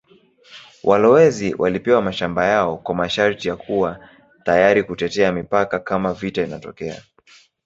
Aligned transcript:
Walowezi 0.83 1.55
walipewa 1.57 2.01
mashamba 2.01 2.45
yao 2.45 2.77
kwa 2.77 2.95
masharti 2.95 3.47
ya 3.47 3.55
kuwa 3.55 4.09
tayari 4.43 4.83
kutetea 4.83 5.31
mipaka 5.31 5.79
kama 5.79 6.13
vita 6.13 6.43
inatokea. 6.43 7.01